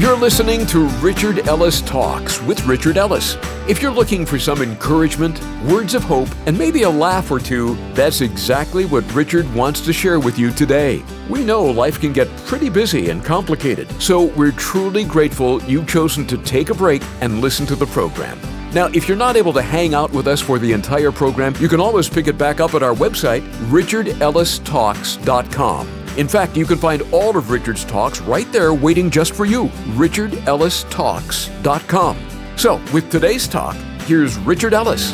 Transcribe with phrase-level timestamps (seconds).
[0.00, 3.36] You're listening to Richard Ellis Talks with Richard Ellis.
[3.68, 7.76] If you're looking for some encouragement, words of hope, and maybe a laugh or two,
[7.92, 11.02] that's exactly what Richard wants to share with you today.
[11.28, 16.26] We know life can get pretty busy and complicated, so we're truly grateful you've chosen
[16.28, 18.40] to take a break and listen to the program.
[18.72, 21.68] Now, if you're not able to hang out with us for the entire program, you
[21.68, 25.99] can always pick it back up at our website, richardellistalks.com.
[26.16, 29.66] In fact, you can find all of Richard's talks right there waiting just for you.
[29.96, 32.16] RichardEllisTalks.com.
[32.56, 35.12] So, with today's talk, here's Richard Ellis.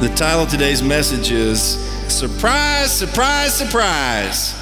[0.00, 1.78] The title of today's message is
[2.12, 4.54] Surprise, Surprise, Surprise.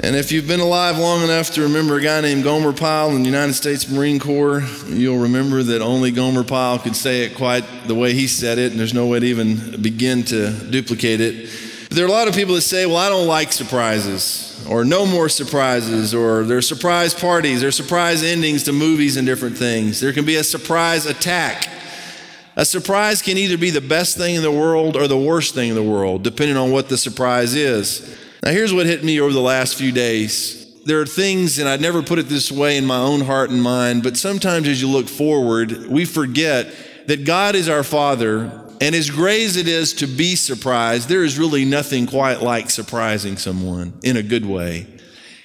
[0.00, 3.22] And if you've been alive long enough to remember a guy named Gomer Pyle in
[3.22, 7.64] the United States Marine Corps, you'll remember that only Gomer Pyle could say it quite
[7.86, 11.48] the way he said it, and there's no way to even begin to duplicate it.
[11.94, 15.06] There are a lot of people that say, well, I don't like surprises, or no
[15.06, 19.56] more surprises, or there are surprise parties, there are surprise endings to movies and different
[19.56, 20.00] things.
[20.00, 21.68] There can be a surprise attack.
[22.56, 25.68] A surprise can either be the best thing in the world or the worst thing
[25.68, 28.18] in the world, depending on what the surprise is.
[28.42, 30.82] Now, here's what hit me over the last few days.
[30.86, 33.62] There are things, and I'd never put it this way in my own heart and
[33.62, 36.74] mind, but sometimes as you look forward, we forget
[37.06, 41.24] that God is our Father and as great as it is to be surprised, there
[41.24, 44.86] is really nothing quite like surprising someone in a good way.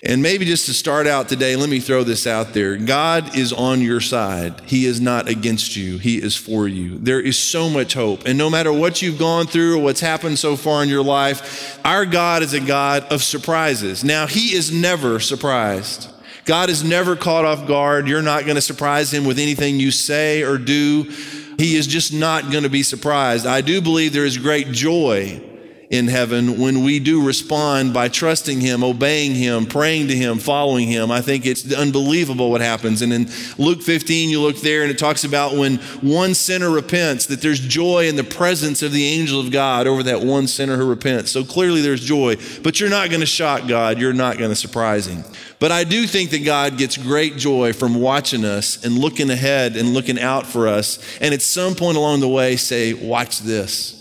[0.02, 2.78] And maybe just to start out today, let me throw this out there.
[2.78, 4.62] God is on your side.
[4.66, 6.98] He is not against you, He is for you.
[6.98, 8.26] There is so much hope.
[8.26, 11.80] And no matter what you've gone through or what's happened so far in your life,
[11.84, 14.04] our God is a God of surprises.
[14.06, 16.10] Now, He is never surprised.
[16.46, 18.08] God is never caught off guard.
[18.08, 21.12] You're not going to surprise Him with anything you say or do.
[21.60, 23.46] He is just not going to be surprised.
[23.46, 25.42] I do believe there is great joy
[25.90, 30.88] in heaven when we do respond by trusting Him, obeying Him, praying to Him, following
[30.88, 31.10] Him.
[31.10, 33.02] I think it's unbelievable what happens.
[33.02, 37.26] And in Luke 15, you look there and it talks about when one sinner repents,
[37.28, 40.78] that there's joy in the presence of the angel of God over that one sinner
[40.78, 41.32] who repents.
[41.32, 43.98] So clearly there's joy, but you're not going to shock God.
[43.98, 45.24] You're not going to surprise Him.
[45.58, 49.76] But I do think that God gets great joy from watching us and looking ahead
[49.76, 51.00] and looking out for us.
[51.20, 53.99] And at some point along the way, say, Watch this.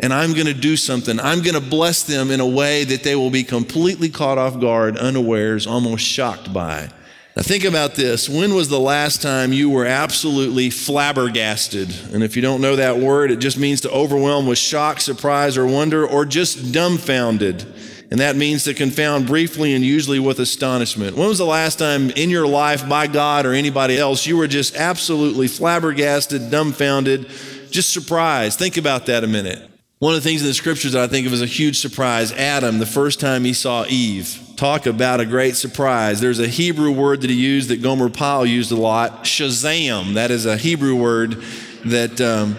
[0.00, 1.20] And I'm going to do something.
[1.20, 4.60] I'm going to bless them in a way that they will be completely caught off
[4.60, 6.90] guard, unawares, almost shocked by.
[7.36, 8.28] Now, think about this.
[8.28, 11.92] When was the last time you were absolutely flabbergasted?
[12.12, 15.56] And if you don't know that word, it just means to overwhelm with shock, surprise,
[15.56, 17.64] or wonder, or just dumbfounded.
[18.12, 21.16] And that means to confound briefly and usually with astonishment.
[21.16, 24.46] When was the last time in your life, by God or anybody else, you were
[24.46, 27.28] just absolutely flabbergasted, dumbfounded,
[27.70, 28.60] just surprised?
[28.60, 29.73] Think about that a minute.
[30.00, 32.32] One of the things in the scriptures that I think of as a huge surprise
[32.32, 34.40] Adam, the first time he saw Eve.
[34.56, 36.20] Talk about a great surprise.
[36.20, 40.14] There's a Hebrew word that he used that Gomer Pyle used a lot Shazam.
[40.14, 41.42] That is a Hebrew word
[41.84, 42.20] that.
[42.20, 42.56] Um,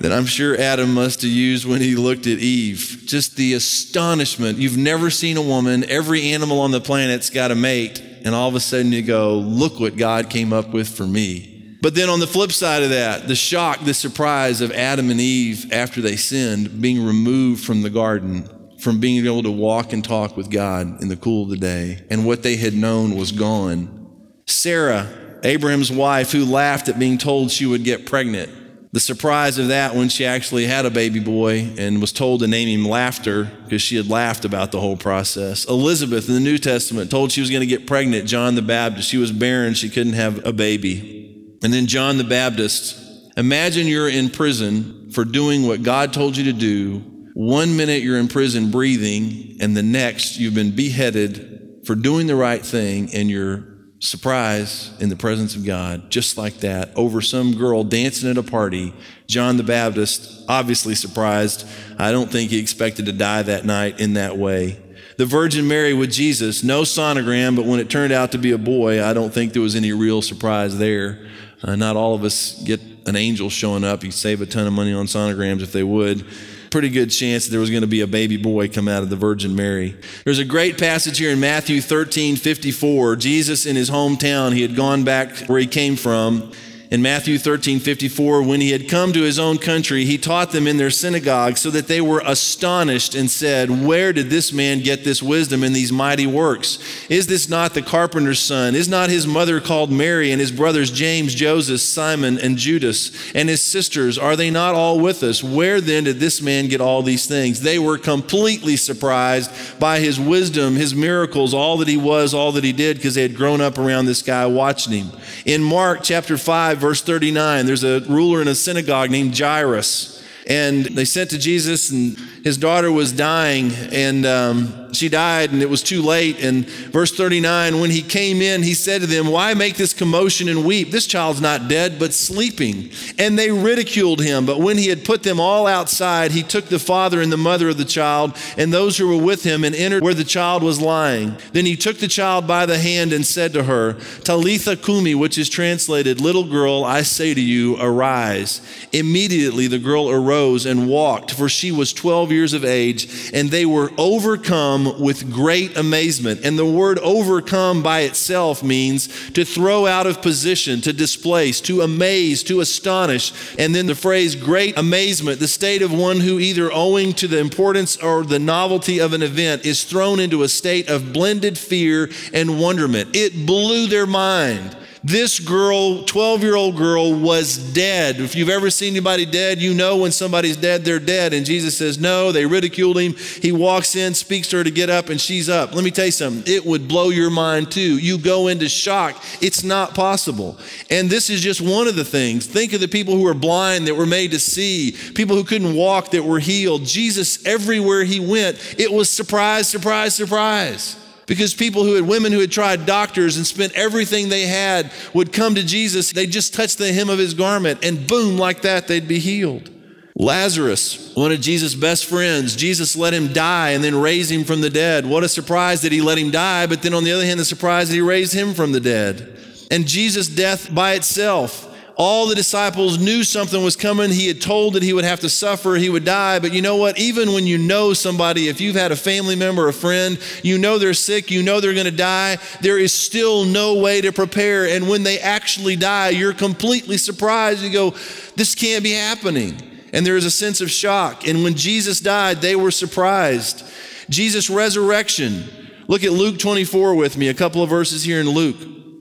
[0.00, 3.04] that I'm sure Adam must have used when he looked at Eve.
[3.06, 4.58] Just the astonishment.
[4.58, 8.48] You've never seen a woman, every animal on the planet's got a mate, and all
[8.48, 11.51] of a sudden you go, look what God came up with for me.
[11.82, 15.20] But then on the flip side of that, the shock, the surprise of Adam and
[15.20, 18.48] Eve after they sinned, being removed from the garden,
[18.78, 22.06] from being able to walk and talk with God in the cool of the day,
[22.08, 24.08] and what they had known was gone.
[24.46, 25.08] Sarah,
[25.42, 28.50] Abraham's wife, who laughed at being told she would get pregnant
[28.92, 32.46] the surprise of that when she actually had a baby boy and was told to
[32.46, 35.64] name him Laughter because she had laughed about the whole process.
[35.64, 39.08] Elizabeth in the New Testament told she was going to get pregnant, John the Baptist.
[39.08, 41.21] She was barren, she couldn't have a baby.
[41.62, 42.98] And then John the Baptist.
[43.36, 46.98] Imagine you're in prison for doing what God told you to do.
[47.34, 52.36] One minute you're in prison breathing, and the next you've been beheaded for doing the
[52.36, 53.72] right thing and you're
[54.02, 58.42] surprise in the presence of God, just like that, over some girl dancing at a
[58.42, 58.92] party.
[59.28, 61.64] John the Baptist, obviously surprised.
[61.98, 64.82] I don't think he expected to die that night in that way.
[65.18, 68.58] The Virgin Mary with Jesus, no sonogram, but when it turned out to be a
[68.58, 71.24] boy, I don't think there was any real surprise there.
[71.62, 74.04] Uh, not all of us get an angel showing up.
[74.04, 76.26] You save a ton of money on sonograms if they would
[76.72, 79.16] pretty good chance there was going to be a baby boy come out of the
[79.16, 79.94] Virgin Mary.
[80.24, 83.16] There's a great passage here in Matthew 13 54.
[83.16, 86.50] Jesus in his hometown, he had gone back where he came from,
[86.92, 90.66] In Matthew 13, 54, when he had come to his own country, he taught them
[90.66, 95.02] in their synagogue so that they were astonished and said, Where did this man get
[95.02, 96.78] this wisdom and these mighty works?
[97.08, 98.74] Is this not the carpenter's son?
[98.74, 103.10] Is not his mother called Mary and his brothers James, Joseph, Simon, and Judas?
[103.34, 105.42] And his sisters, are they not all with us?
[105.42, 107.62] Where then did this man get all these things?
[107.62, 109.50] They were completely surprised
[109.80, 113.22] by his wisdom, his miracles, all that he was, all that he did, because they
[113.22, 115.10] had grown up around this guy watching him.
[115.46, 120.20] In Mark chapter 5, verse 39, there's a ruler in a synagogue named Jairus.
[120.48, 125.62] And they sent to Jesus, and his daughter was dying, and um, she died, and
[125.62, 126.42] it was too late.
[126.42, 130.48] And verse 39 when he came in, he said to them, Why make this commotion
[130.48, 130.90] and weep?
[130.90, 132.90] This child's not dead, but sleeping.
[133.18, 134.44] And they ridiculed him.
[134.44, 137.68] But when he had put them all outside, he took the father and the mother
[137.68, 140.80] of the child and those who were with him and entered where the child was
[140.80, 141.36] lying.
[141.52, 145.38] Then he took the child by the hand and said to her, Talitha Kumi, which
[145.38, 148.60] is translated, Little girl, I say to you, arise.
[148.92, 153.66] Immediately the girl arose and walked, for she was 12 years of age, and they
[153.66, 156.40] were overcome with great amazement.
[156.44, 161.82] And the word overcome by itself means to throw out of position, to displace, to
[161.82, 163.32] amaze, to astonish.
[163.58, 167.38] And then the phrase great amazement, the state of one who either owing to the
[167.38, 172.10] importance or the novelty of an event is thrown into a state of blended fear
[172.32, 173.10] and wonderment.
[173.14, 174.76] It blew their mind.
[175.04, 178.20] This girl, 12 year old girl, was dead.
[178.20, 181.32] If you've ever seen anybody dead, you know when somebody's dead, they're dead.
[181.32, 183.14] And Jesus says, No, they ridiculed him.
[183.40, 185.74] He walks in, speaks to her to get up, and she's up.
[185.74, 187.98] Let me tell you something, it would blow your mind too.
[187.98, 189.20] You go into shock.
[189.40, 190.56] It's not possible.
[190.88, 192.46] And this is just one of the things.
[192.46, 195.74] Think of the people who were blind that were made to see, people who couldn't
[195.74, 196.84] walk that were healed.
[196.84, 200.96] Jesus, everywhere he went, it was surprise, surprise, surprise.
[201.26, 205.32] Because people who had, women who had tried doctors and spent everything they had would
[205.32, 206.12] come to Jesus.
[206.12, 209.70] They'd just touch the hem of his garment, and boom, like that, they'd be healed.
[210.14, 214.60] Lazarus, one of Jesus' best friends, Jesus let him die and then raise him from
[214.60, 215.06] the dead.
[215.06, 217.44] What a surprise that he let him die, but then on the other hand, the
[217.44, 219.38] surprise that he raised him from the dead.
[219.70, 224.10] And Jesus' death by itself all the disciples knew something was coming.
[224.10, 226.38] He had told that he would have to suffer, he would die.
[226.38, 226.98] But you know what?
[226.98, 230.78] Even when you know somebody, if you've had a family member, a friend, you know
[230.78, 234.66] they're sick, you know they're going to die, there is still no way to prepare.
[234.66, 237.62] And when they actually die, you're completely surprised.
[237.62, 237.90] You go,
[238.36, 239.56] this can't be happening.
[239.92, 241.26] And there is a sense of shock.
[241.28, 243.62] And when Jesus died, they were surprised.
[244.08, 245.44] Jesus' resurrection.
[245.88, 248.56] Look at Luke 24 with me, a couple of verses here in Luke.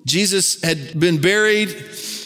[0.05, 1.69] Jesus had been buried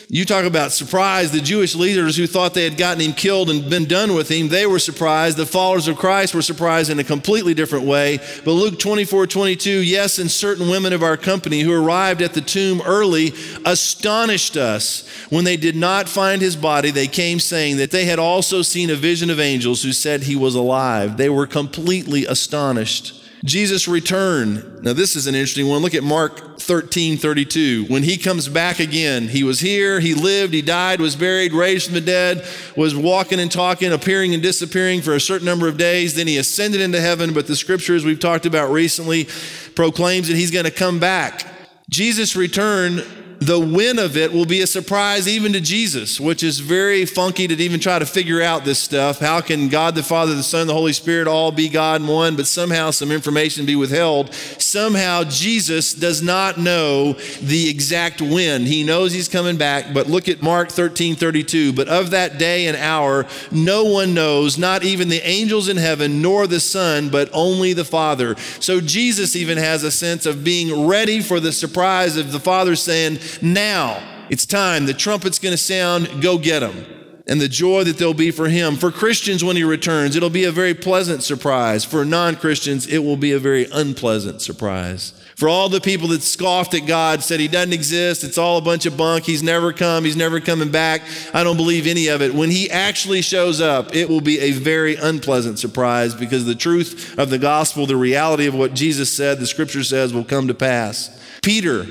[0.07, 1.31] you talk about surprise.
[1.31, 4.49] The Jewish leaders who thought they had gotten him killed and been done with him,
[4.49, 5.37] they were surprised.
[5.37, 8.19] The followers of Christ were surprised in a completely different way.
[8.43, 12.41] But Luke 24 22, yes, and certain women of our company who arrived at the
[12.41, 13.33] tomb early
[13.65, 15.07] astonished us.
[15.29, 18.91] When they did not find his body, they came saying that they had also seen
[18.91, 21.17] a vision of angels who said he was alive.
[21.17, 23.24] They were completely astonished.
[23.45, 24.79] Jesus' return.
[24.81, 25.83] Now, this is an interesting one.
[25.83, 27.85] Look at Mark 13 32.
[27.87, 31.85] When he comes back again, he was here, he lived, he died, was buried, raised
[31.85, 35.77] from the dead, was walking and talking, appearing and disappearing for a certain number of
[35.77, 36.15] days.
[36.15, 37.33] Then he ascended into heaven.
[37.33, 39.27] But the scriptures we've talked about recently
[39.75, 41.45] proclaims that he's going to come back.
[41.87, 43.03] Jesus' return
[43.39, 47.47] the win of it will be a surprise even to Jesus, which is very funky
[47.47, 49.19] to even try to figure out this stuff.
[49.19, 52.35] How can God the Father, the Son, the Holy Spirit all be God in one,
[52.35, 54.33] but somehow some information be withheld?
[54.33, 58.61] Somehow Jesus does not know the exact when.
[58.61, 61.73] He knows he's coming back, but look at Mark 13 32.
[61.73, 66.21] But of that day and hour, no one knows, not even the angels in heaven,
[66.21, 68.35] nor the Son, but only the Father.
[68.59, 72.75] So Jesus even has a sense of being ready for the surprise of the Father
[72.75, 74.01] saying, now.
[74.29, 74.85] It's time.
[74.85, 76.21] The trumpet's going to sound.
[76.21, 76.85] Go get him.
[77.27, 78.75] And the joy that there'll be for him.
[78.75, 81.83] For Christians, when he returns, it'll be a very pleasant surprise.
[81.83, 85.13] For non Christians, it will be a very unpleasant surprise.
[85.35, 88.61] For all the people that scoffed at God, said he doesn't exist, it's all a
[88.61, 91.01] bunch of bunk, he's never come, he's never coming back,
[91.33, 92.33] I don't believe any of it.
[92.33, 97.19] When he actually shows up, it will be a very unpleasant surprise because the truth
[97.19, 100.53] of the gospel, the reality of what Jesus said, the scripture says, will come to
[100.53, 101.09] pass.
[101.41, 101.85] Peter,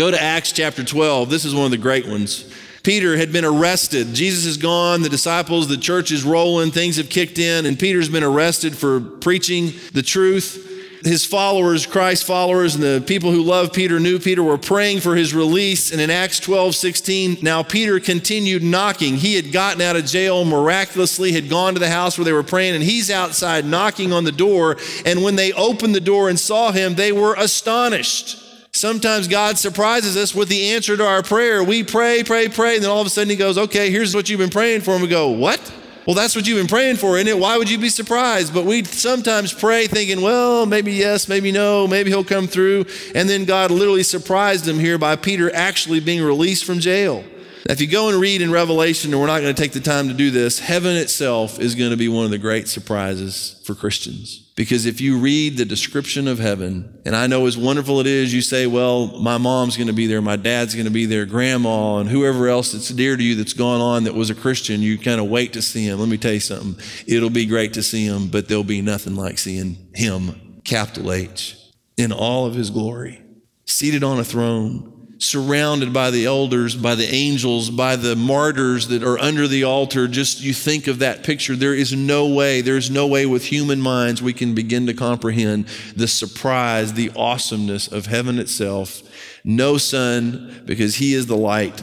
[0.00, 1.28] Go to Acts chapter 12.
[1.28, 2.50] This is one of the great ones.
[2.82, 4.14] Peter had been arrested.
[4.14, 5.02] Jesus is gone.
[5.02, 6.70] The disciples, the church is rolling.
[6.70, 11.02] Things have kicked in, and Peter's been arrested for preaching the truth.
[11.04, 15.16] His followers, Christ followers, and the people who love Peter, knew Peter, were praying for
[15.16, 15.92] his release.
[15.92, 19.16] And in Acts 12 16, now Peter continued knocking.
[19.16, 22.42] He had gotten out of jail miraculously, had gone to the house where they were
[22.42, 24.78] praying, and he's outside knocking on the door.
[25.04, 28.39] And when they opened the door and saw him, they were astonished
[28.80, 31.62] Sometimes God surprises us with the answer to our prayer.
[31.62, 34.30] We pray, pray, pray, and then all of a sudden He goes, Okay, here's what
[34.30, 34.92] you've been praying for.
[34.92, 35.60] And we go, What?
[36.06, 37.38] Well, that's what you've been praying for, isn't it?
[37.38, 38.54] Why would you be surprised?
[38.54, 42.86] But we sometimes pray thinking, well, maybe yes, maybe no, maybe he'll come through.
[43.14, 47.22] And then God literally surprised him here by Peter actually being released from jail.
[47.66, 49.80] Now, if you go and read in Revelation, and we're not going to take the
[49.80, 53.60] time to do this, heaven itself is going to be one of the great surprises
[53.64, 54.50] for Christians.
[54.56, 58.32] Because if you read the description of heaven, and I know as wonderful it is,
[58.32, 61.26] you say, well, my mom's going to be there, my dad's going to be there,
[61.26, 64.80] grandma, and whoever else that's dear to you that's gone on that was a Christian,
[64.80, 65.98] you kind of wait to see him.
[65.98, 66.82] Let me tell you something.
[67.06, 71.56] It'll be great to see him, but there'll be nothing like seeing him, capital H,
[71.96, 73.22] in all of his glory,
[73.66, 79.02] seated on a throne surrounded by the elders, by the angels, by the martyrs that
[79.02, 80.08] are under the altar.
[80.08, 81.54] Just you think of that picture.
[81.54, 85.66] There is no way, there's no way with human minds we can begin to comprehend
[85.94, 89.02] the surprise, the awesomeness of heaven itself.
[89.44, 91.82] No sun, because He is the light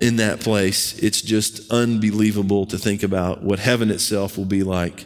[0.00, 0.98] in that place.
[0.98, 5.04] It's just unbelievable to think about what heaven itself will be like.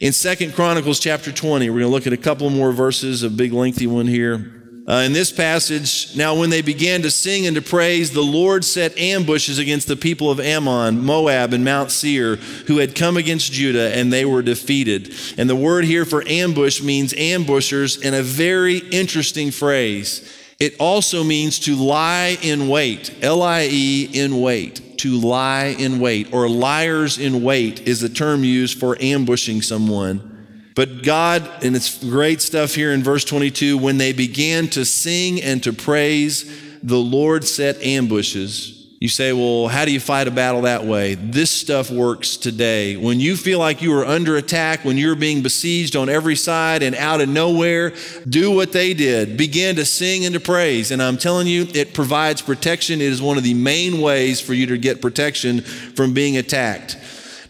[0.00, 3.30] In Second Chronicles chapter 20, we're going to look at a couple more verses, a
[3.30, 4.65] big lengthy one here.
[4.88, 8.64] Uh, in this passage, now when they began to sing and to praise, the Lord
[8.64, 12.36] set ambushes against the people of Ammon, Moab, and Mount Seir,
[12.68, 15.12] who had come against Judah, and they were defeated.
[15.36, 20.32] And the word here for ambush means ambushers in a very interesting phrase.
[20.60, 25.98] It also means to lie in wait, L I E in wait, to lie in
[25.98, 30.35] wait, or liars in wait is the term used for ambushing someone.
[30.76, 35.42] But God, and it's great stuff here in verse 22, when they began to sing
[35.42, 36.44] and to praise,
[36.82, 38.74] the Lord set ambushes.
[39.00, 41.14] You say, well, how do you fight a battle that way?
[41.14, 42.96] This stuff works today.
[42.96, 46.82] When you feel like you are under attack, when you're being besieged on every side
[46.82, 47.94] and out of nowhere,
[48.28, 49.38] do what they did.
[49.38, 50.90] Begin to sing and to praise.
[50.90, 53.00] And I'm telling you, it provides protection.
[53.00, 56.98] It is one of the main ways for you to get protection from being attacked.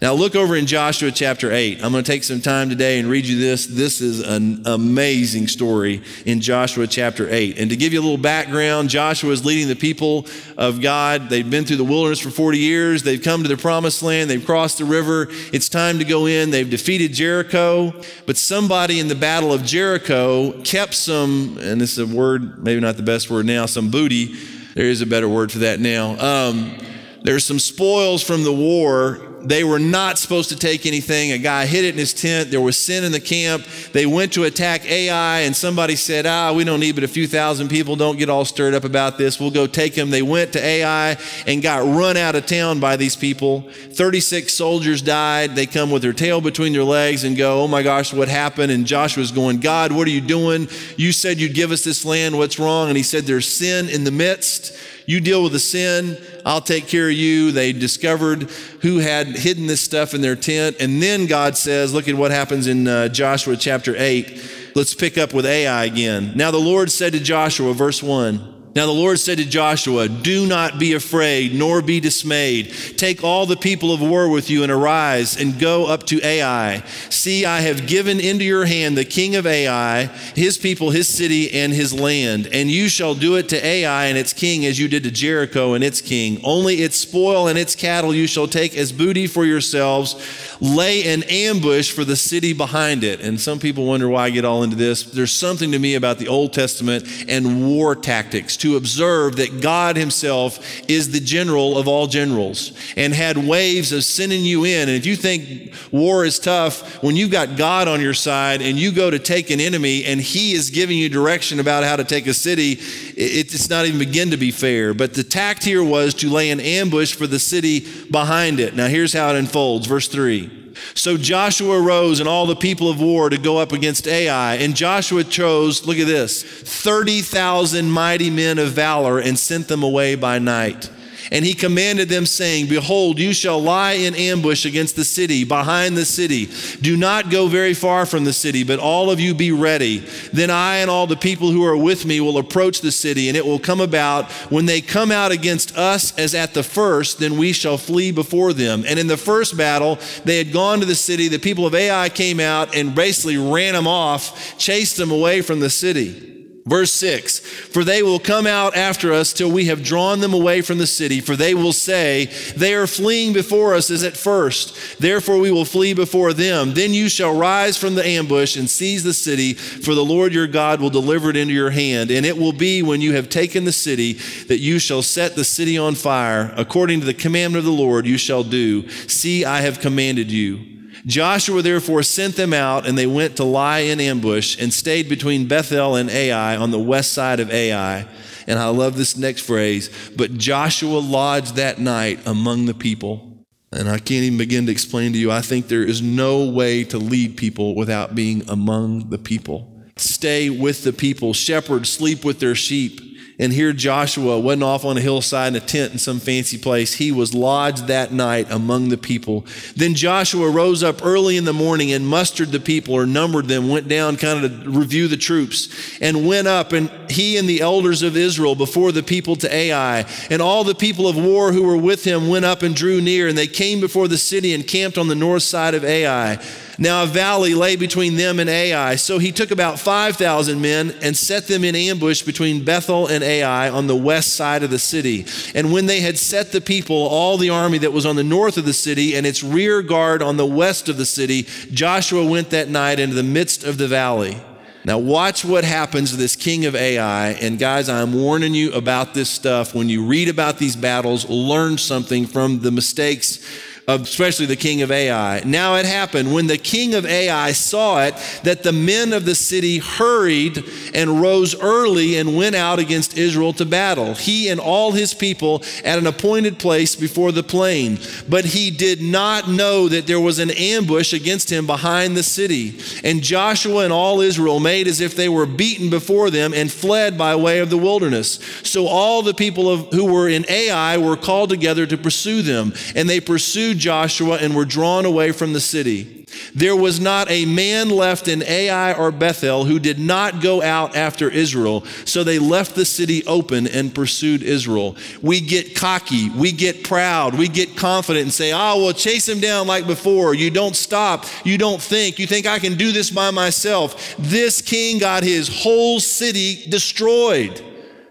[0.03, 1.83] Now, look over in Joshua chapter 8.
[1.83, 3.67] I'm going to take some time today and read you this.
[3.67, 7.59] This is an amazing story in Joshua chapter 8.
[7.59, 10.27] And to give you a little background, Joshua is leading the people
[10.59, 11.31] of God.
[11.31, 13.05] They've been through the wilderness for 40 years.
[13.05, 14.29] They've come to the promised land.
[14.29, 15.29] They've crossed the river.
[15.51, 16.51] It's time to go in.
[16.51, 17.95] They've defeated Jericho.
[18.27, 22.83] But somebody in the battle of Jericho kept some, and this is a word, maybe
[22.83, 24.35] not the best word now, some booty.
[24.75, 26.19] There is a better word for that now.
[26.19, 26.77] Um,
[27.23, 31.33] there's some spoils from the war they were not supposed to take anything.
[31.33, 32.51] A guy hid it in his tent.
[32.51, 33.65] There was sin in the camp.
[33.93, 37.27] They went to attack Ai, and somebody said, Ah, we don't need but a few
[37.27, 37.97] thousand people.
[37.97, 39.39] Don't get all stirred up about this.
[39.39, 40.11] We'll go take them.
[40.11, 43.63] They went to Ai and got run out of town by these people.
[43.93, 45.55] 36 soldiers died.
[45.55, 48.73] They come with their tail between their legs and go, Oh my gosh, what happened?
[48.73, 50.69] And Joshua's going, God, what are you doing?
[50.97, 52.37] You said you'd give us this land.
[52.37, 52.89] What's wrong?
[52.89, 54.77] And he said, There's sin in the midst.
[55.07, 57.51] You deal with the sin, I'll take care of you.
[57.51, 58.45] They discovered
[58.81, 60.77] who had hidden this stuff in their tent.
[60.79, 64.73] And then God says, look at what happens in uh, Joshua chapter 8.
[64.77, 66.33] Let's pick up with Ai again.
[66.37, 68.56] Now the Lord said to Joshua, verse 1.
[68.77, 72.75] Now the Lord said to Joshua, Do not be afraid, nor be dismayed.
[72.99, 76.83] Take all the people of war with you and arise and go up to Ai.
[77.09, 81.51] See, I have given into your hand the king of Ai, his people, his city,
[81.59, 82.51] and his land.
[82.53, 85.73] And you shall do it to Ai and its king as you did to Jericho
[85.73, 86.39] and its king.
[86.45, 90.17] Only its spoil and its cattle you shall take as booty for yourselves.
[90.61, 93.23] Lay an ambush for the city behind it.
[93.23, 95.03] And some people wonder why I get all into this.
[95.03, 99.97] There's something to me about the Old Testament and war tactics to observe that God
[99.97, 100.59] Himself
[100.89, 104.89] is the general of all generals and had waves of sending you in.
[104.89, 108.77] And if you think war is tough, when you've got God on your side and
[108.77, 112.05] you go to take an enemy and He is giving you direction about how to
[112.05, 112.73] take a city,
[113.17, 114.93] it's not even begin to be fair.
[114.95, 118.75] But the tact here was to lay an ambush for the city behind it.
[118.75, 119.87] Now, here's how it unfolds.
[119.87, 120.66] Verse 3.
[120.95, 124.57] So Joshua rose and all the people of war to go up against Ai.
[124.57, 130.15] And Joshua chose, look at this, 30,000 mighty men of valor and sent them away
[130.15, 130.91] by night.
[131.31, 135.97] And he commanded them, saying, Behold, you shall lie in ambush against the city, behind
[135.97, 136.49] the city.
[136.81, 139.99] Do not go very far from the city, but all of you be ready.
[140.33, 143.37] Then I and all the people who are with me will approach the city, and
[143.37, 147.37] it will come about when they come out against us as at the first, then
[147.37, 148.85] we shall flee before them.
[148.87, 151.29] And in the first battle, they had gone to the city.
[151.29, 155.61] The people of Ai came out and basically ran them off, chased them away from
[155.61, 156.36] the city.
[156.67, 160.63] Verse 6 For they will come out after us till we have drawn them away
[160.63, 164.99] from the city, for they will say, They are fleeing before us as at first.
[164.99, 166.75] Therefore we will flee before them.
[166.75, 170.49] Then you shall rise from the ambush and seize the city, for the Lord your
[170.49, 172.11] God will deliver it into your hand.
[172.11, 174.15] And it will be when you have taken the city
[174.49, 176.53] that you shall set the city on fire.
[176.57, 178.89] According to the commandment of the Lord you shall do.
[179.07, 180.76] See, I have commanded you.
[181.07, 185.47] Joshua therefore sent them out, and they went to lie in ambush and stayed between
[185.47, 188.07] Bethel and Ai on the west side of Ai.
[188.49, 193.45] And I love this next phrase, but Joshua lodged that night among the people.
[193.73, 196.85] And I can't even begin to explain to you, I think there is no way
[196.85, 199.73] to lead people without being among the people.
[199.97, 201.33] Stay with the people.
[201.33, 203.01] Shepherds sleep with their sheep.
[203.39, 206.95] And here Joshua wasn't off on a hillside in a tent in some fancy place.
[206.95, 209.45] He was lodged that night among the people.
[209.75, 213.69] Then Joshua rose up early in the morning and mustered the people or numbered them,
[213.69, 215.69] went down kind of to review the troops,
[216.01, 220.07] and went up, and he and the elders of Israel before the people to Ai.
[220.31, 223.29] And all the people of war who were with him went up and drew near,
[223.29, 226.39] and they came before the city and camped on the north side of Ai.
[226.79, 228.97] Now a valley lay between them and Ai.
[228.97, 233.71] So he took about 5,000 men and set them in ambush between Bethel and Ai
[233.71, 235.25] on the west side of the city.
[235.55, 238.59] And when they had set the people, all the army that was on the north
[238.59, 242.51] of the city and its rear guard on the west of the city, Joshua went
[242.51, 244.37] that night into the midst of the valley.
[244.85, 247.31] Now, watch what happens to this king of Ai.
[247.31, 249.75] And guys, I'm warning you about this stuff.
[249.75, 253.45] When you read about these battles, learn something from the mistakes
[253.89, 255.43] especially the king of Ai.
[255.45, 259.35] Now it happened when the king of Ai saw it that the men of the
[259.35, 264.93] city hurried and rose early and went out against Israel to battle, he and all
[264.93, 267.99] his people at an appointed place before the plain.
[268.29, 272.81] But he did not know that there was an ambush against him behind the city.
[273.05, 277.17] And Joshua and all Israel made as if they were beaten before them and fled
[277.17, 278.41] by way of the wilderness.
[278.65, 282.73] So all the people of, who were in Ai were called together to pursue them,
[282.95, 286.17] and they pursued Joshua and were drawn away from the city.
[286.55, 290.97] There was not a man left in Ai or Bethel who did not go out
[290.97, 291.85] after Israel.
[292.05, 294.97] So they left the city open and pursued Israel.
[295.23, 299.41] We get cocky, we get proud, we get confident and say, oh, well, chase him
[299.41, 300.35] down like before.
[300.35, 304.17] You don't stop, you don't think, you think I can do this by myself.
[304.19, 307.63] This king got his whole city destroyed.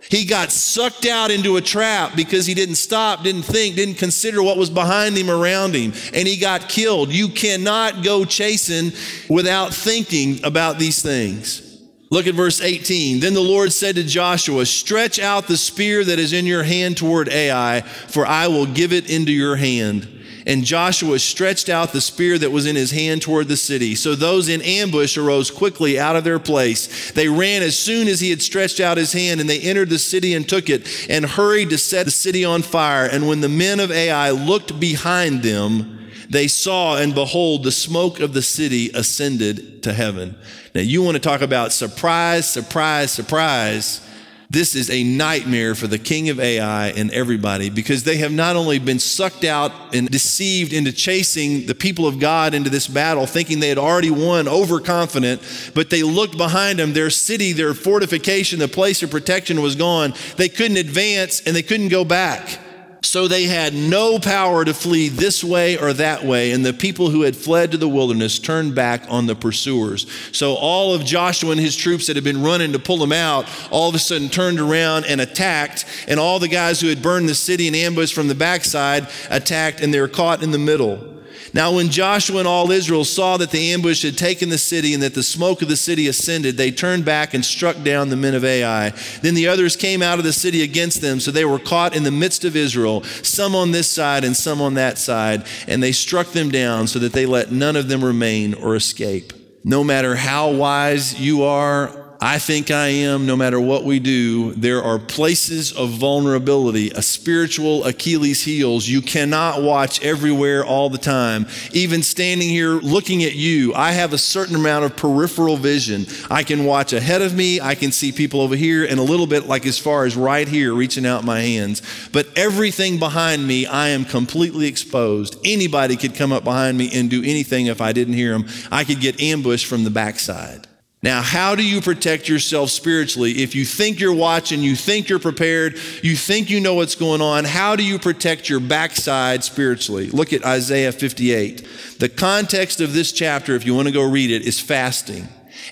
[0.10, 4.44] He got sucked out into a trap because he didn't stop, didn't think, didn't consider
[4.44, 7.12] what was behind him, around him, and he got killed.
[7.12, 8.92] You cannot go chasing
[9.30, 11.66] without thinking about these things.
[12.12, 13.20] Look at verse 18.
[13.20, 16.98] Then the Lord said to Joshua, Stretch out the spear that is in your hand
[16.98, 20.15] toward Ai, for I will give it into your hand.
[20.48, 23.96] And Joshua stretched out the spear that was in his hand toward the city.
[23.96, 27.12] So those in ambush arose quickly out of their place.
[27.12, 29.98] They ran as soon as he had stretched out his hand, and they entered the
[29.98, 33.06] city and took it, and hurried to set the city on fire.
[33.06, 38.20] And when the men of Ai looked behind them, they saw and behold, the smoke
[38.20, 40.36] of the city ascended to heaven.
[40.74, 44.02] Now, you want to talk about surprise, surprise, surprise.
[44.50, 48.56] This is a nightmare for the king of Ai and everybody because they have not
[48.56, 53.26] only been sucked out and deceived into chasing the people of God into this battle,
[53.26, 55.42] thinking they had already won, overconfident,
[55.74, 56.94] but they looked behind them.
[56.94, 60.14] Their city, their fortification, the place of protection was gone.
[60.38, 62.60] They couldn't advance and they couldn't go back.
[63.06, 67.12] So they had no power to flee this way or that way, and the people
[67.12, 70.08] who had fled to the wilderness turned back on the pursuers.
[70.32, 73.48] So all of Joshua and his troops that had been running to pull them out
[73.70, 77.30] all of a sudden turned around and attacked, and all the guys who had burned
[77.30, 81.15] the city in ambush from the backside attacked, and they were caught in the middle.
[81.54, 85.02] Now, when Joshua and all Israel saw that the ambush had taken the city and
[85.04, 88.36] that the smoke of the city ascended, they turned back and struck down the men
[88.36, 88.92] of Ai.
[89.22, 92.04] Then the others came out of the city against them, so they were caught in
[92.04, 95.92] the midst of Israel, some on this side and some on that side, and they
[95.92, 99.34] struck them down so that they let none of them remain or escape.
[99.64, 104.54] No matter how wise you are I think I am, no matter what we do,
[104.54, 108.88] there are places of vulnerability, a spiritual Achilles heels.
[108.88, 111.46] You cannot watch everywhere all the time.
[111.74, 116.06] Even standing here looking at you, I have a certain amount of peripheral vision.
[116.32, 119.28] I can watch ahead of me, I can see people over here, and a little
[119.28, 121.82] bit like as far as right here, reaching out my hands.
[122.12, 125.38] But everything behind me, I am completely exposed.
[125.44, 128.48] Anybody could come up behind me and do anything if I didn't hear them.
[128.72, 130.68] I could get ambushed from the backside.
[131.06, 133.44] Now, how do you protect yourself spiritually?
[133.44, 137.22] If you think you're watching, you think you're prepared, you think you know what's going
[137.22, 140.10] on, how do you protect your backside spiritually?
[140.10, 141.98] Look at Isaiah 58.
[142.00, 145.28] The context of this chapter, if you want to go read it, is fasting.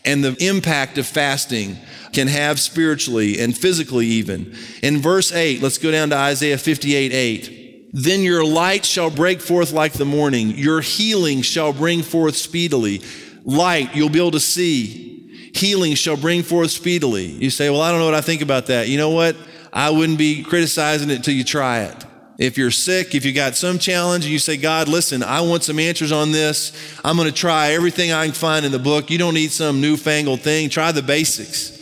[0.06, 1.78] and the impact of fasting
[2.14, 4.56] can have spiritually and physically even.
[4.84, 7.90] In verse 8, let's go down to Isaiah 58 8.
[7.92, 13.02] Then your light shall break forth like the morning, your healing shall bring forth speedily.
[13.46, 15.13] Light, you'll be able to see.
[15.54, 17.26] Healing shall bring forth speedily.
[17.26, 18.88] You say, Well, I don't know what I think about that.
[18.88, 19.36] You know what?
[19.72, 22.06] I wouldn't be criticizing it until you try it.
[22.38, 25.64] If you're sick, if you got some challenge, and you say, God, listen, I want
[25.64, 26.72] some answers on this.
[27.04, 29.12] I'm going to try everything I can find in the book.
[29.12, 30.70] You don't need some newfangled thing.
[30.70, 31.80] Try the basics.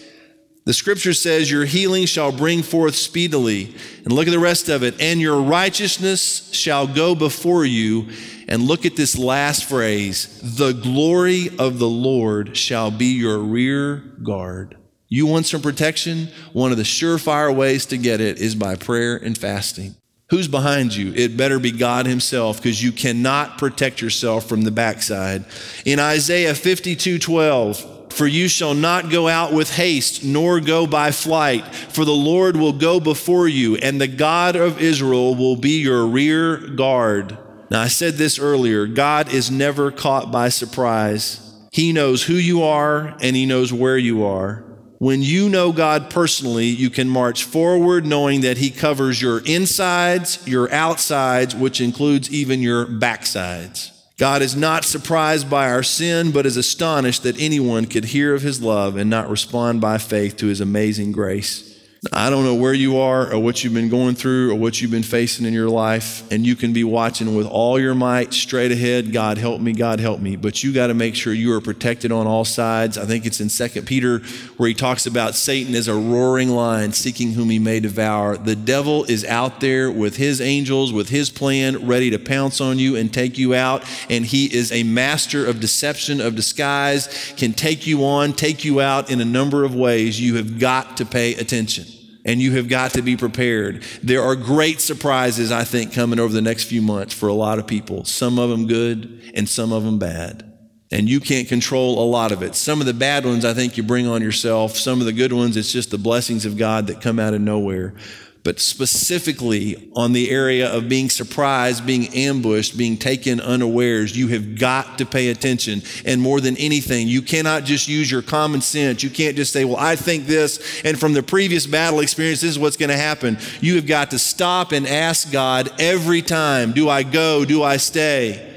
[0.65, 3.73] The scripture says, Your healing shall bring forth speedily.
[4.03, 5.01] And look at the rest of it.
[5.01, 8.09] And your righteousness shall go before you.
[8.51, 14.03] And look at this last phrase the glory of the Lord shall be your rear
[14.23, 14.75] guard.
[15.07, 16.27] You want some protection?
[16.51, 19.95] One of the surefire ways to get it is by prayer and fasting.
[20.31, 21.13] Who's behind you?
[21.13, 25.45] It better be God Himself because you cannot protect yourself from the backside.
[25.85, 31.11] In Isaiah 52 12, for you shall not go out with haste, nor go by
[31.11, 35.81] flight, for the Lord will go before you, and the God of Israel will be
[35.81, 37.37] your rear guard.
[37.71, 41.39] Now, I said this earlier God is never caught by surprise.
[41.71, 44.65] He knows who you are, and He knows where you are.
[44.97, 50.45] When you know God personally, you can march forward knowing that He covers your insides,
[50.45, 53.91] your outsides, which includes even your backsides.
[54.17, 58.41] God is not surprised by our sin, but is astonished that anyone could hear of
[58.41, 61.70] His love and not respond by faith to His amazing grace.
[62.11, 64.89] I don't know where you are or what you've been going through or what you've
[64.89, 68.71] been facing in your life, and you can be watching with all your might straight
[68.71, 69.13] ahead.
[69.13, 70.35] God help me, God help me.
[70.35, 72.97] But you got to make sure you are protected on all sides.
[72.97, 74.17] I think it's in Second Peter
[74.57, 78.35] where he talks about Satan as a roaring lion seeking whom he may devour.
[78.35, 82.79] The devil is out there with his angels, with his plan, ready to pounce on
[82.79, 83.83] you and take you out.
[84.09, 88.81] And he is a master of deception, of disguise, can take you on, take you
[88.81, 90.19] out in a number of ways.
[90.19, 91.90] You have got to pay attention
[92.25, 93.83] and you have got to be prepared.
[94.03, 97.59] There are great surprises, I think, coming over the next few months for a lot
[97.59, 98.05] of people.
[98.05, 100.47] Some of them good and some of them bad.
[100.91, 102.53] And you can't control a lot of it.
[102.53, 104.75] Some of the bad ones, I think, you bring on yourself.
[104.75, 107.39] Some of the good ones, it's just the blessings of God that come out of
[107.39, 107.95] nowhere
[108.43, 114.57] but specifically on the area of being surprised, being ambushed, being taken unawares, you have
[114.57, 115.81] got to pay attention.
[116.05, 119.03] And more than anything, you cannot just use your common sense.
[119.03, 122.51] You can't just say, well, I think this, and from the previous battle experience, this
[122.51, 123.37] is what's going to happen.
[123.61, 127.45] You have got to stop and ask God every time, do I go?
[127.45, 128.50] Do I stay?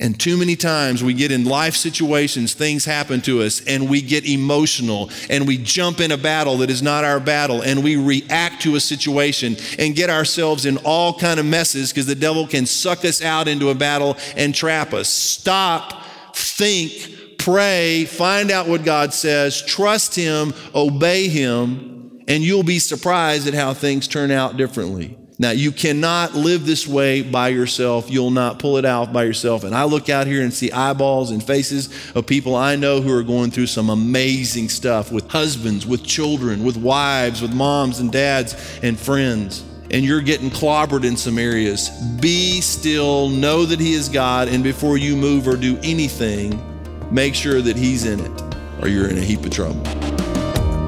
[0.00, 4.00] And too many times we get in life situations, things happen to us, and we
[4.00, 7.96] get emotional and we jump in a battle that is not our battle and we
[7.96, 12.46] react to a situation and get ourselves in all kind of messes because the devil
[12.46, 15.08] can suck us out into a battle and trap us.
[15.08, 22.78] Stop, think, pray, find out what God says, trust Him, obey Him, and you'll be
[22.78, 25.17] surprised at how things turn out differently.
[25.40, 28.10] Now, you cannot live this way by yourself.
[28.10, 29.62] You'll not pull it out by yourself.
[29.62, 33.16] And I look out here and see eyeballs and faces of people I know who
[33.16, 38.10] are going through some amazing stuff with husbands, with children, with wives, with moms and
[38.10, 39.62] dads and friends.
[39.92, 41.88] And you're getting clobbered in some areas.
[42.20, 46.60] Be still, know that He is God, and before you move or do anything,
[47.12, 48.42] make sure that He's in it,
[48.82, 50.27] or you're in a heap of trouble.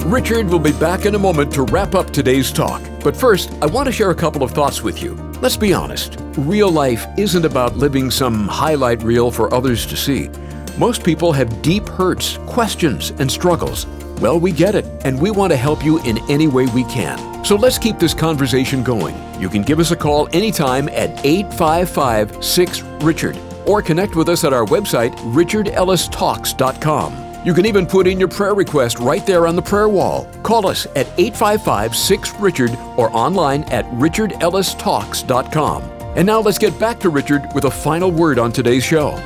[0.04, 2.82] Richard will be back in a moment to wrap up today's talk.
[3.04, 5.14] But first, I want to share a couple of thoughts with you.
[5.40, 10.30] Let's be honest real life isn't about living some highlight reel for others to see.
[10.78, 13.86] Most people have deep hurts, questions, and struggles.
[14.20, 17.44] Well, we get it, and we want to help you in any way we can.
[17.44, 19.14] So let's keep this conversation going.
[19.40, 24.44] You can give us a call anytime at 855 6 Richard or connect with us
[24.44, 27.29] at our website, richardellistalks.com.
[27.44, 30.30] You can even put in your prayer request right there on the prayer wall.
[30.42, 35.82] Call us at 855 6 Richard or online at richardellistalks.com.
[36.16, 39.16] And now let's get back to Richard with a final word on today's show.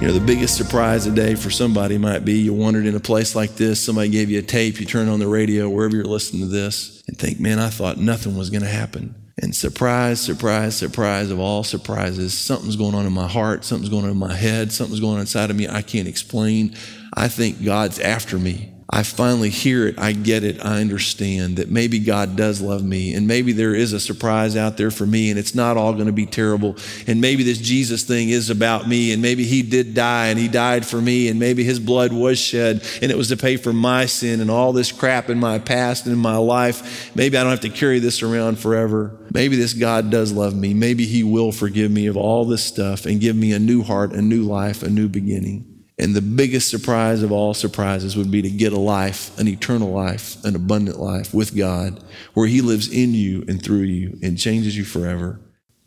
[0.00, 3.34] You know, the biggest surprise today for somebody might be you wandered in a place
[3.34, 6.42] like this, somebody gave you a tape, you turn on the radio, wherever you're listening
[6.42, 9.14] to this, and think, man, I thought nothing was going to happen.
[9.38, 14.04] And surprise, surprise, surprise of all surprises, something's going on in my heart, something's going
[14.04, 16.76] on in my head, something's going on inside of me I can't explain.
[17.12, 18.73] I think God's after me.
[18.94, 23.12] I finally hear it, I get it, I understand that maybe God does love me,
[23.12, 26.06] and maybe there is a surprise out there for me, and it's not all going
[26.06, 26.76] to be terrible.
[27.08, 30.46] And maybe this Jesus thing is about me, and maybe He did die, and He
[30.46, 33.72] died for me, and maybe His blood was shed, and it was to pay for
[33.72, 37.10] my sin and all this crap in my past and in my life.
[37.16, 39.18] Maybe I don't have to carry this around forever.
[39.32, 40.72] Maybe this God does love me.
[40.72, 44.12] Maybe He will forgive me of all this stuff and give me a new heart,
[44.12, 45.73] a new life, a new beginning.
[45.98, 49.92] And the biggest surprise of all surprises would be to get a life, an eternal
[49.92, 52.02] life, an abundant life with God,
[52.34, 55.40] where He lives in you and through you and changes you forever.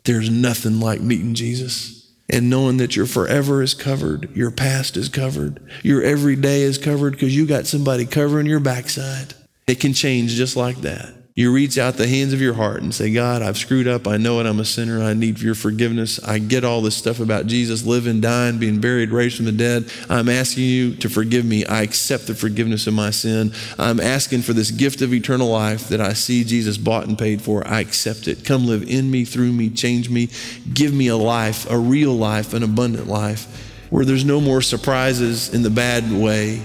[0.04, 5.08] There's nothing like meeting Jesus and knowing that your forever is covered, your past is
[5.08, 9.34] covered, your everyday is covered because you got somebody covering your backside.
[9.66, 11.17] It can change just like that.
[11.38, 14.08] You reach out the hands of your heart and say, God, I've screwed up.
[14.08, 14.46] I know it.
[14.46, 15.00] I'm a sinner.
[15.00, 16.18] I need your forgiveness.
[16.24, 19.88] I get all this stuff about Jesus living, dying, being buried, raised from the dead.
[20.10, 21.64] I'm asking you to forgive me.
[21.64, 23.52] I accept the forgiveness of my sin.
[23.78, 27.40] I'm asking for this gift of eternal life that I see Jesus bought and paid
[27.40, 27.64] for.
[27.68, 28.44] I accept it.
[28.44, 30.30] Come live in me, through me, change me.
[30.74, 35.54] Give me a life, a real life, an abundant life where there's no more surprises
[35.54, 36.60] in the bad way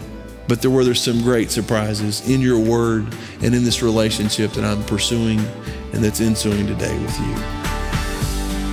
[0.53, 3.07] but there were there's some great surprises in your word
[3.41, 5.39] and in this relationship that I'm pursuing
[5.93, 7.33] and that's ensuing today with you.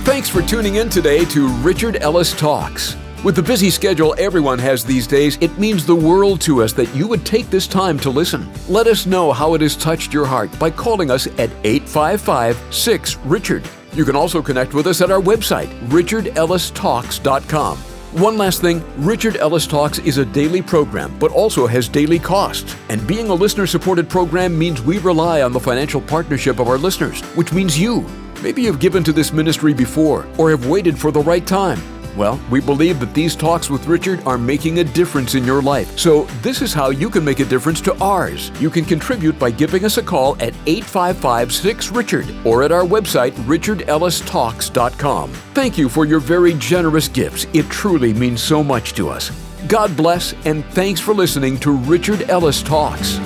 [0.03, 2.95] Thanks for tuning in today to Richard Ellis Talks.
[3.23, 6.95] With the busy schedule everyone has these days, it means the world to us that
[6.95, 8.47] you would take this time to listen.
[8.69, 13.17] Let us know how it has touched your heart by calling us at 855 6
[13.25, 13.67] Richard.
[13.93, 17.90] You can also connect with us at our website, richardellistalks.com.
[18.11, 22.75] One last thing Richard Ellis Talks is a daily program, but also has daily costs.
[22.89, 26.77] And being a listener supported program means we rely on the financial partnership of our
[26.77, 28.05] listeners, which means you.
[28.43, 31.79] Maybe you've given to this ministry before or have waited for the right time.
[32.15, 35.97] Well, we believe that these talks with Richard are making a difference in your life.
[35.97, 38.51] So, this is how you can make a difference to ours.
[38.59, 42.83] You can contribute by giving us a call at 855 6 Richard or at our
[42.83, 45.31] website, richardellistalks.com.
[45.53, 47.45] Thank you for your very generous gifts.
[47.53, 49.31] It truly means so much to us.
[49.67, 53.19] God bless, and thanks for listening to Richard Ellis Talks.